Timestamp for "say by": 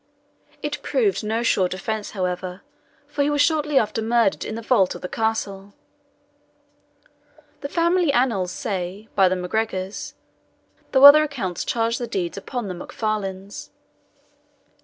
8.51-9.29